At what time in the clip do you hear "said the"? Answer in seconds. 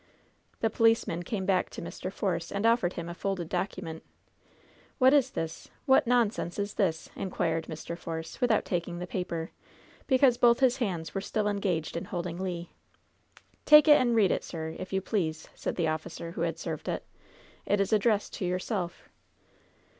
15.53-15.87